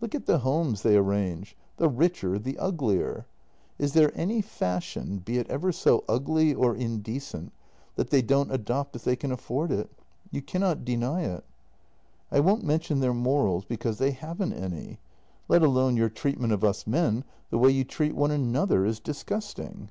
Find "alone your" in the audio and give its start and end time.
15.62-16.08